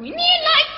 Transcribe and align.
We 0.00 0.08
need 0.08 0.16
light! 0.16 0.69